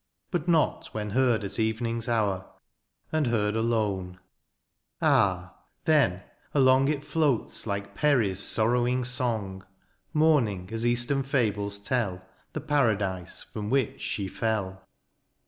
But 0.31 0.47
not 0.47 0.87
when 0.95 1.11
heard 1.11 1.43
at 1.43 1.59
evening's 1.59 2.09
hour 2.09 2.49
And 3.11 3.27
heard 3.27 3.55
alone;— 3.55 4.19
ah! 5.03 5.55
then 5.85 6.23
along 6.55 6.87
It 6.87 7.05
floats 7.05 7.67
like 7.67 7.93
Peri's 7.93 8.39
sorrowing 8.39 9.03
song. 9.03 9.63
Mourning, 10.11 10.69
as 10.71 10.87
eastern 10.87 11.21
fables 11.21 11.77
tell. 11.77 12.25
The 12.53 12.61
paradise 12.61 13.43
from 13.43 13.69
which 13.69 14.01
she 14.01 14.27
fell. 14.27 14.83